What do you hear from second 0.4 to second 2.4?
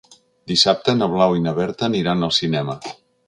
Dissabte na Blau i na Berta aniran al